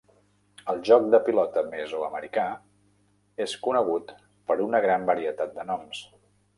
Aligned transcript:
El 0.71 0.79
joc 0.87 1.05
de 1.15 1.19
pilota 1.27 1.63
mesoamericà 1.67 2.47
és 3.49 3.57
conegut 3.69 4.17
per 4.49 4.61
una 4.69 4.85
gran 4.89 5.11
varietat 5.15 5.59
de 5.61 5.73
noms. 5.73 6.07